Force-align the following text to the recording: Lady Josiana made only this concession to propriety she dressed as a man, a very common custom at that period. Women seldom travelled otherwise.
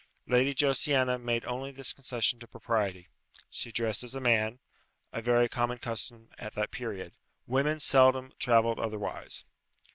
Lady 0.25 0.55
Josiana 0.55 1.21
made 1.21 1.45
only 1.45 1.69
this 1.71 1.93
concession 1.93 2.39
to 2.39 2.47
propriety 2.47 3.07
she 3.51 3.71
dressed 3.71 4.03
as 4.03 4.15
a 4.15 4.19
man, 4.19 4.57
a 5.13 5.21
very 5.21 5.47
common 5.47 5.77
custom 5.77 6.31
at 6.39 6.55
that 6.55 6.71
period. 6.71 7.13
Women 7.45 7.79
seldom 7.79 8.33
travelled 8.39 8.79
otherwise. 8.79 9.45